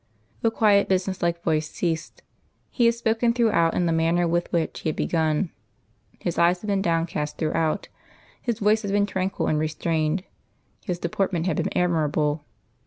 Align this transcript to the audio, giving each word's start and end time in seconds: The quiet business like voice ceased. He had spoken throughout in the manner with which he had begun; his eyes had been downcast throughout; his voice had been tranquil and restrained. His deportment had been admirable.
The 0.41 0.49
quiet 0.49 0.89
business 0.89 1.21
like 1.21 1.43
voice 1.43 1.69
ceased. 1.69 2.23
He 2.71 2.85
had 2.87 2.95
spoken 2.95 3.33
throughout 3.33 3.75
in 3.75 3.85
the 3.85 3.91
manner 3.91 4.27
with 4.27 4.51
which 4.51 4.79
he 4.79 4.89
had 4.89 4.95
begun; 4.95 5.51
his 6.17 6.39
eyes 6.39 6.61
had 6.61 6.67
been 6.69 6.81
downcast 6.81 7.37
throughout; 7.37 7.87
his 8.41 8.57
voice 8.57 8.81
had 8.81 8.89
been 8.91 9.05
tranquil 9.05 9.45
and 9.45 9.59
restrained. 9.59 10.23
His 10.83 10.97
deportment 10.97 11.45
had 11.45 11.57
been 11.57 11.77
admirable. 11.77 12.43